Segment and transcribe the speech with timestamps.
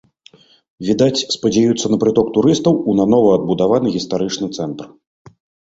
[0.87, 4.85] Відаць, спадзяюцца на прыток турыстаў у нанова адбудаваны гістарычны цэнтр.